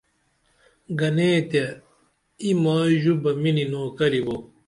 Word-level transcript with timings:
گنے 0.99 1.29
تے 1.49 1.63
ای 2.41 2.49
مائی 2.63 2.95
ژو 3.01 3.13
بہ 3.23 3.31
مینی 3.41 3.65
نوکری 3.71 4.21
بو 4.25 4.35